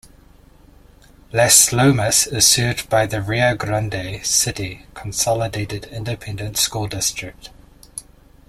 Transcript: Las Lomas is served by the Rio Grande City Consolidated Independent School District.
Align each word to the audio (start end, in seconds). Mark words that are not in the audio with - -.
Las 1.31 1.71
Lomas 1.71 2.25
is 2.25 2.47
served 2.47 2.89
by 2.89 3.05
the 3.05 3.21
Rio 3.21 3.55
Grande 3.55 4.25
City 4.25 4.87
Consolidated 4.95 5.85
Independent 5.91 6.57
School 6.57 6.87
District. 6.87 7.51